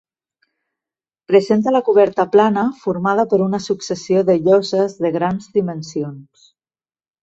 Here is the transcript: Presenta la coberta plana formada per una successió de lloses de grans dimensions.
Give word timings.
Presenta 1.31 1.73
la 1.75 1.81
coberta 1.91 2.25
plana 2.37 2.65
formada 2.87 3.27
per 3.35 3.41
una 3.51 3.63
successió 3.69 4.27
de 4.33 4.41
lloses 4.49 5.01
de 5.07 5.17
grans 5.21 5.57
dimensions. 5.61 6.55